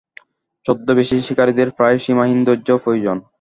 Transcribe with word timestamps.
ছদ্মবেশী 0.65 1.17
শিকারীদের 1.21 1.67
প্রায় 1.71 1.97
সীমাহীন 1.97 2.39
ধৈর্য 2.45 2.69
প্রয়োজন। 2.83 3.17